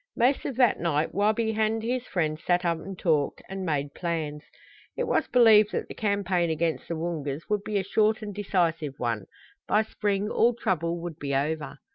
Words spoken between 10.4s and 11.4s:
trouble would be